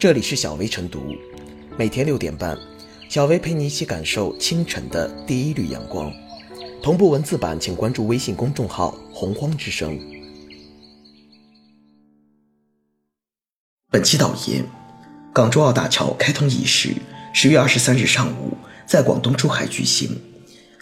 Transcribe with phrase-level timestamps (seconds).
[0.00, 1.14] 这里是小薇晨读，
[1.76, 2.56] 每天六点半，
[3.10, 6.10] 小薇陪你一起感受清晨的第一缕阳光。
[6.82, 10.00] 同步文字版，请关注微信公众号“洪荒之声”。
[13.92, 14.64] 本期导言：
[15.34, 16.94] 港珠澳大桥开通仪式
[17.34, 18.56] 十月二十三日上午
[18.86, 20.18] 在广东珠海举行。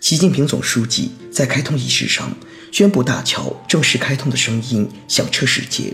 [0.00, 2.32] 习近平总书记在开通仪式上
[2.70, 5.92] 宣布大桥正式开通的声音响彻世界。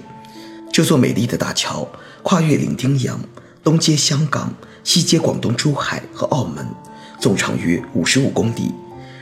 [0.75, 1.89] 这座美丽的大桥
[2.25, 3.21] 跨越伶仃洋，
[3.63, 6.67] 东接香港，西接广东珠海和澳门，
[7.21, 8.73] 总长约五十五公里，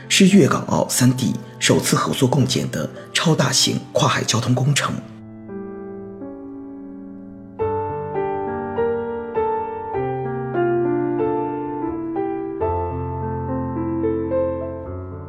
[0.09, 4.95] 是粤港澳三地首次合作共建的超大型跨海交通工程。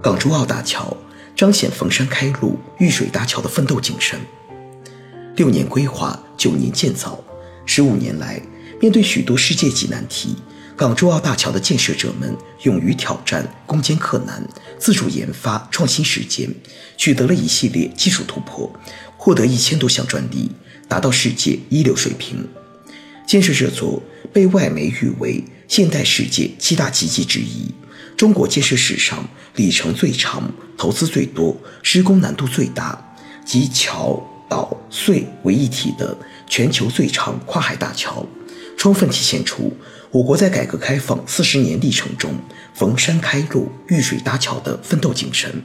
[0.03, 0.97] 港珠澳大桥
[1.37, 4.19] 彰显逢山开路、遇水搭桥的奋斗精神。
[5.37, 7.19] 六年规划，九年建造，
[7.66, 8.41] 十五年来，
[8.80, 10.37] 面对许多世界级难题，
[10.77, 14.47] 港珠澳大桥的建设者们勇于挑战、攻坚克难，
[14.78, 16.48] 自主研发、创新实践，
[16.97, 18.72] 取得了一系列技术突破，
[19.17, 20.53] 获得一千多项专利，
[20.86, 22.47] 达到世界一流水平。
[23.27, 24.00] 建设这座
[24.33, 27.75] 被外媒誉为现代世界七大奇迹之一，
[28.16, 34.31] 中国建设史上里程最长、投资最多、施工难度最大及桥。
[34.55, 36.16] 岛隧为一体的
[36.47, 38.24] 全球最长跨海大桥，
[38.77, 39.72] 充分体现出
[40.12, 42.30] 我国在改革开放四十年历程中
[42.72, 45.60] 逢山开路、遇水搭桥的奋斗精神，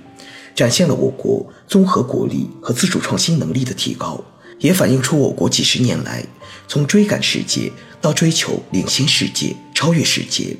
[0.55, 4.19] 展现了我国综合国力和自主创新能力的提高，
[4.57, 6.25] 也反映出我国几十年来
[6.67, 10.57] 从追赶世界到追求领先世界、超越世界，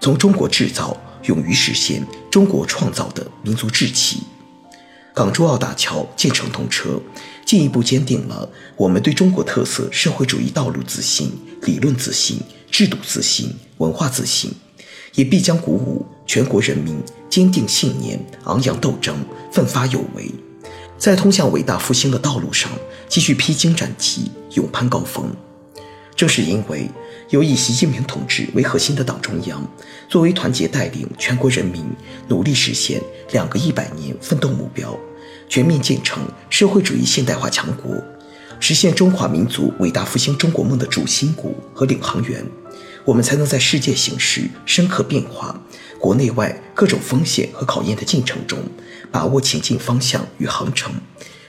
[0.00, 4.24] 从中国制造勇于实现中国创造的民族志气。
[5.14, 7.00] 港珠澳大桥建成通车，
[7.48, 8.46] 进一步坚定了
[8.76, 11.32] 我们对中国特色社会主义道路自信、
[11.62, 12.38] 理论自信、
[12.70, 14.50] 制度自信、文化自信，
[15.14, 19.16] 也必将鼓舞全国人民坚定信念、昂扬斗争、
[19.50, 20.30] 奋发有为，
[20.98, 22.70] 在通向伟大复兴的道路上
[23.08, 25.34] 继续披荆斩棘、勇攀高峰。
[26.14, 26.86] 正是因为
[27.30, 29.66] 有以习近平同志为核心的党中央，
[30.06, 31.82] 作为团结带领全国人民
[32.28, 33.00] 努力实现
[33.32, 34.94] 两个一百年奋斗目标，
[35.48, 38.02] 全面建成社会主义现代化强国，
[38.60, 42.44] 实现中华民族伟大复兴中国梦的主心骨和领航员，
[43.04, 45.60] 我们才能在世界形势深刻变化、
[45.98, 48.58] 国内外各种风险和考验的进程中，
[49.10, 50.92] 把握前进方向与航程，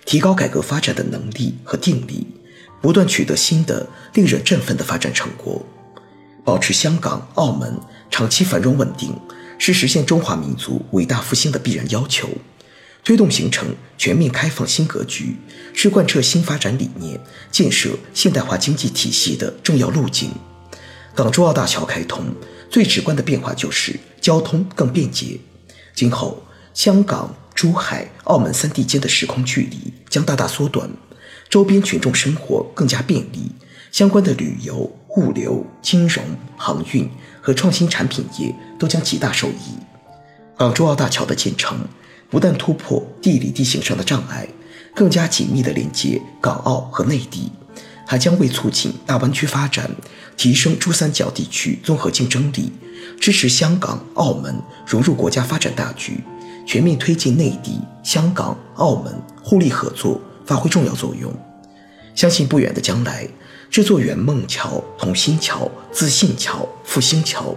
[0.05, 2.27] 提高改革发展的能力和定力。
[2.81, 5.65] 不断取得新的令人振奋的发展成果，
[6.45, 7.77] 保持香港、澳门
[8.09, 9.13] 长期繁荣稳定，
[9.57, 12.29] 是实现中华民族伟大复兴的必然要求。
[13.03, 13.67] 推动形成
[13.97, 15.35] 全面开放新格局，
[15.73, 17.19] 是贯彻新发展理念、
[17.51, 20.29] 建设现代化经济体系的重要路径。
[21.15, 22.25] 港珠澳大桥开通，
[22.69, 25.39] 最直观的变化就是交通更便捷。
[25.95, 26.43] 今后，
[26.73, 30.89] 香港、珠海、澳门三地间的时空距离将大大缩短。
[31.49, 33.51] 周边群众生活更加便利，
[33.91, 34.75] 相关的旅游、
[35.17, 36.23] 物流、金融、
[36.55, 37.09] 航运
[37.41, 39.75] 和创新产品业都将极大受益。
[40.55, 41.79] 港珠澳大桥的建成，
[42.29, 44.47] 不但突破地理地形上的障碍，
[44.95, 47.51] 更加紧密地连接港澳和内地，
[48.05, 49.89] 还将为促进大湾区发展、
[50.37, 52.71] 提升珠三角地区综合竞争力、
[53.19, 56.23] 支持香港、澳门融入国家发展大局、
[56.65, 60.21] 全面推进内地、香港、澳门互利合作。
[60.45, 61.31] 发挥重要作用，
[62.15, 63.27] 相信不远的将来，
[63.69, 67.55] 这座圆梦桥、同心桥、自信桥、复兴桥，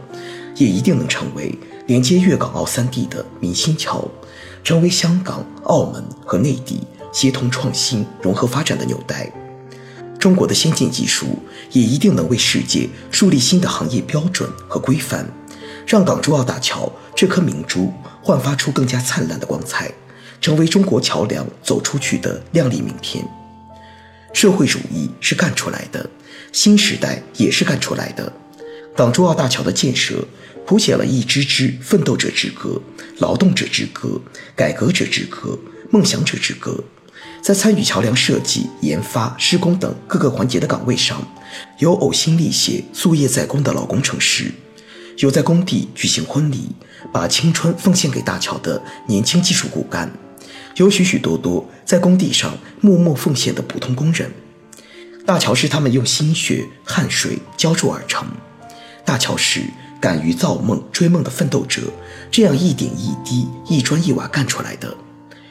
[0.56, 4.06] 也一定能成为连接粤港澳三地的民心桥，
[4.62, 9.31] 成为香港、澳门和内地协同创新、融合发展的纽带。
[10.19, 11.39] 中国的先进技术
[11.73, 15.27] 也一定能为世界树立新的行业标准和规范，
[15.87, 17.93] 让港珠澳大桥这颗明珠
[18.23, 19.93] 焕发出更加灿烂的光彩。
[20.41, 23.25] 成为中国桥梁走出去的亮丽名片。
[24.33, 26.11] 社会主义是干出来的，
[26.50, 28.32] 新时代也是干出来的。
[28.94, 30.27] 港珠澳大桥的建设，
[30.67, 32.81] 谱写了一支支奋斗者之歌、
[33.19, 34.21] 劳动者之歌、
[34.55, 35.59] 改革者之歌、
[35.91, 36.85] 梦想者之歌。
[37.41, 41.27] 在参与桥梁设计、研发、施工等各个环节的岗位上，
[41.79, 44.53] 有呕心沥血、夙夜在工的老工程师，
[45.17, 46.71] 有在工地举行婚礼、
[47.12, 50.12] 把青春奉献给大桥的年轻技术骨干。
[50.77, 54.31] 有许许多多在工地上默默奉献的普通工人，
[55.27, 58.27] 大桥是他们用心血汗水浇筑而成，
[59.04, 59.62] 大桥是
[60.00, 61.82] 敢于造梦追梦的奋斗者
[62.31, 64.96] 这样一点一滴、一砖一瓦干出来的。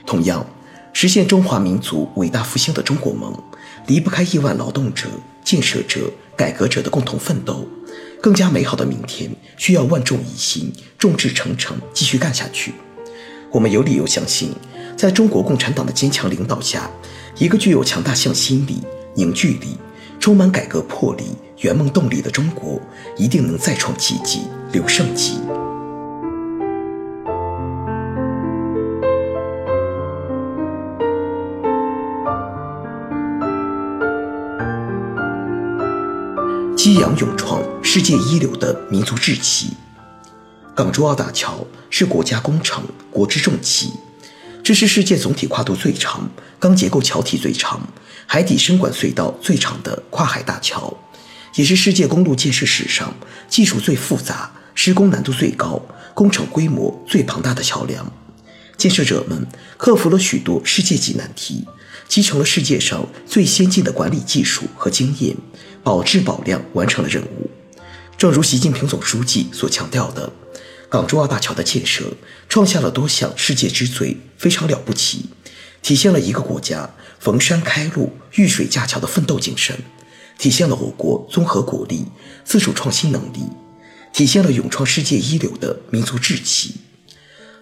[0.06, 0.46] 同样，
[0.94, 3.34] 实现中华民族伟大复兴的中国梦，
[3.88, 5.08] 离不开亿万劳动者、
[5.44, 7.68] 建设者、改革者的共同奋斗。
[8.22, 12.74] 更加美好的明天需要万众一心、众志成城，继续干下去。
[13.52, 14.54] 我们有理由相信，
[14.96, 16.90] 在中国共产党的坚强领导下，
[17.38, 18.84] 一个具有强大向心力、
[19.16, 19.76] 凝聚力、
[20.20, 22.82] 充满改革魄力、圆梦动力的中国，
[23.16, 25.40] 一定能再创奇迹、留胜迹。
[36.76, 39.78] 激扬勇创世界一流的民族志气。
[40.74, 43.94] 港珠澳大桥是国家工程、国之重器，
[44.64, 46.28] 这是世界总体跨度最长、
[46.58, 47.80] 钢结构桥体最长、
[48.26, 50.92] 海底深管隧道最长的跨海大桥，
[51.56, 53.14] 也是世界公路建设史上
[53.48, 55.82] 技术最复杂、施工难度最高、
[56.14, 58.12] 工程规模最庞大的桥梁。
[58.78, 61.66] 建设者们克服了许多世界级难题，
[62.08, 65.36] 集成了世界上最先进的管理技术和经验。
[65.84, 67.50] 保质保量完成了任务，
[68.16, 70.32] 正如习近平总书记所强调的，
[70.88, 72.04] 港珠澳大桥的建设
[72.48, 75.26] 创下了多项世界之最，非常了不起，
[75.82, 76.88] 体现了一个国家
[77.20, 79.76] 逢山开路、遇水架桥的奋斗精神，
[80.42, 82.04] 体现了我国综合国力、
[82.44, 83.44] 自主创新能力，
[84.12, 86.78] 体现了勇创世界一流的民族志气。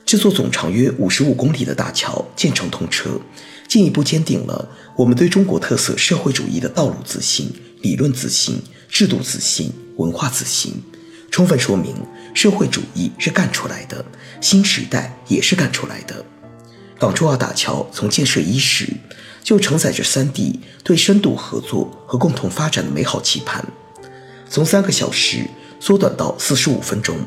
[0.06, 3.20] 这座总长约五十五公里的大桥建成通车，
[3.68, 7.52] 进一步坚定了我们对中国特色社会主义的道路自信。
[7.81, 10.82] 理论自信、制度自信、文化自信，
[11.30, 11.94] 充分说明
[12.34, 14.06] 社会主义是干出来的，
[14.40, 16.24] 新时代也是干出来的。
[17.00, 18.94] 港珠澳大桥从建设伊始，
[19.42, 23.66] 就承载着三地对深度合作和共同发展的美好期盼。
[24.50, 25.48] 从三个小时
[25.80, 27.18] 缩短到四十五分钟，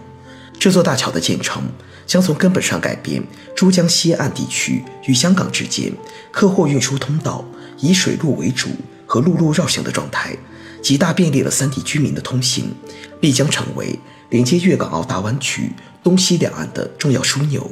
[0.59, 1.63] 这座大桥的建成
[2.07, 3.25] 将从根本上改变
[3.57, 5.91] 珠江西岸地区与香港之间
[6.31, 7.43] 客货运输通道
[7.79, 8.69] 以水路为主。
[9.05, 10.35] 和陆路绕行的状态，
[10.81, 12.75] 极大便利了三地居民的通行，
[13.21, 13.99] 必将成为
[14.31, 15.71] 连接粤港澳大湾区
[16.03, 17.71] 东西两岸的重要枢纽。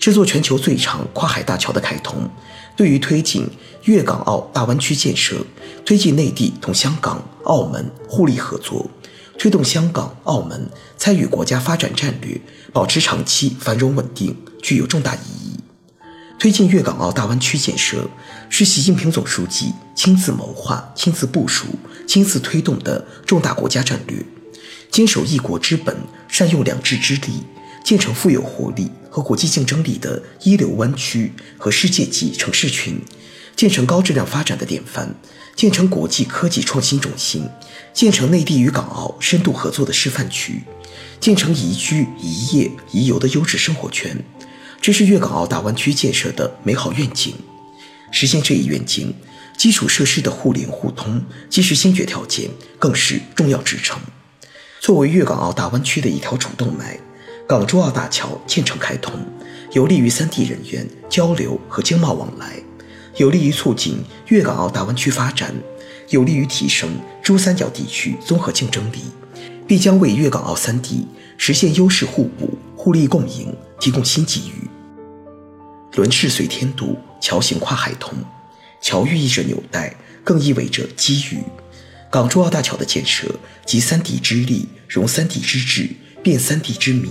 [0.00, 2.26] 这座全球最长跨海大桥的开通，
[2.74, 3.46] 对于推进
[3.84, 5.44] 粤港澳大湾区建设、
[5.84, 8.90] 推进内地同香港、澳门互利合作、
[9.38, 10.66] 推动香港、澳门
[10.96, 12.40] 参与国家发展战略、
[12.72, 15.60] 保持长期繁荣稳定，具有重大意义。
[16.38, 18.08] 推进粤港澳大湾区建设，
[18.48, 21.66] 是习近平总书记亲自谋划、亲自部署、
[22.06, 24.24] 亲自推动的重大国家战略。
[24.90, 25.94] 坚守一国之本，
[26.26, 27.44] 善用两制之力，
[27.84, 33.00] 建成富有活力和国际竞争力的一流湾区和世界级城市群，
[33.56, 35.14] 建成高质量发展的典范，
[35.56, 37.48] 建成国际科技创新中心，
[37.92, 40.62] 建成内地与港澳深度合作的示范区，
[41.18, 44.16] 建成宜居、宜业、宜游的优质生活圈。
[44.80, 47.34] 这是粤港澳大湾区建设的美好愿景。
[48.10, 49.14] 实现这一愿景，
[49.56, 52.48] 基础设施的互联互通既是先决条件，
[52.78, 54.00] 更是重要支撑。
[54.80, 56.98] 作为粤港澳大湾区的一条主动脉，
[57.50, 59.12] 港珠澳大桥建成开通，
[59.72, 62.62] 有利于三地人员交流和经贸往来，
[63.16, 65.52] 有利于促进粤港澳大湾区发展，
[66.10, 66.88] 有利于提升
[67.20, 69.00] 珠三角地区综合竞争力，
[69.66, 74.70] 必将为粤港澳三地实现优势互补、互利共赢提供新机遇。
[75.96, 78.14] 轮势随天渡，桥行跨海通。
[78.80, 79.92] 桥寓意着纽带，
[80.22, 81.42] 更意味着机遇。
[82.12, 83.26] 港珠澳大桥的建设，
[83.66, 85.90] 集三地之力，融三地之智，
[86.22, 87.10] 变三地之民，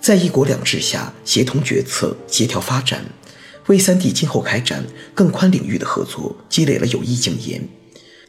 [0.00, 3.04] 在一国两制下协同决策、协调发展，
[3.66, 4.84] 为三地今后开展
[5.14, 7.68] 更宽领域的合作积累了有益经验。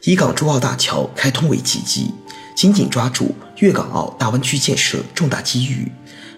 [0.04, 2.12] 以港珠澳大桥开通为契机，
[2.56, 5.90] 紧紧抓住粤港澳大湾区建设重大机遇，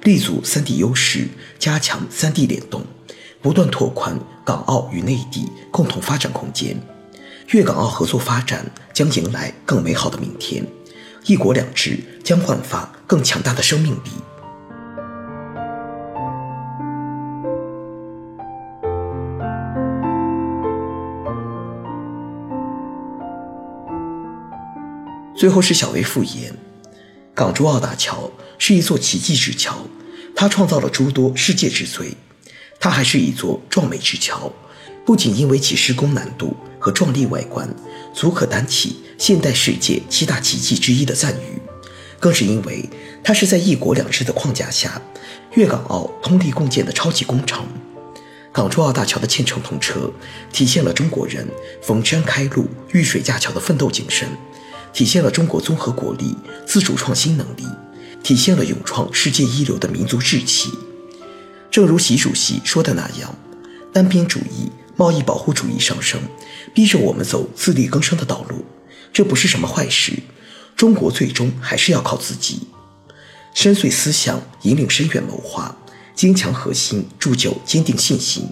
[0.02, 2.84] 立足三地优势，加强三地联动。
[3.42, 6.78] 不断拓宽港澳与内地共同发展空间，
[7.52, 10.62] 粤港澳合作发展将迎来更美好的明天，
[11.26, 14.10] 一国两制将焕发更强大的生命力。
[25.36, 26.54] 最后是小微复言，
[27.34, 29.74] 港珠澳大桥是一座奇迹之桥，
[30.36, 32.14] 它创造了诸多世界之最。
[32.78, 34.52] 它还是一座壮美之桥，
[35.04, 37.68] 不仅因为其施工难度和壮丽外观
[38.12, 41.60] 足可担起现代世界七大奇迹之一的赞誉，
[42.18, 42.88] 更是因为
[43.22, 45.02] 它是在一国两制的框架下，
[45.52, 47.62] 粤港澳通力共建的超级工程。
[48.50, 50.10] 港珠澳大桥的建成通车，
[50.50, 51.46] 体现了中国人
[51.82, 54.26] 逢山开路、遇水架桥的奋斗精神，
[54.94, 56.34] 体现了中国综合国力、
[56.66, 57.66] 自主创新能力，
[58.22, 60.70] 体现了勇创世界一流的民族志气。
[61.70, 63.38] 正如习主席说的那样，
[63.92, 66.18] 单边主义、贸易保护主义上升，
[66.72, 68.64] 逼着我们走自力更生的道路。
[69.12, 70.12] 这不是什么坏事。
[70.76, 72.60] 中国最终还是要靠自己。
[73.54, 75.76] 深邃思想引领深远谋划，
[76.14, 78.48] 坚强核心铸就坚定信心。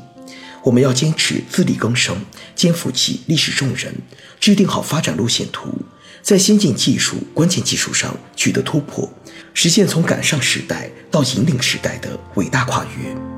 [0.65, 2.17] 我们要坚持自力更生，
[2.55, 3.95] 肩负起历史重任，
[4.41, 5.71] 制定好发展路线图，
[6.21, 9.11] 在先进技术、关键技术上取得突破，
[9.55, 13.38] 实现从赶上时代到引领时代的伟大跨越。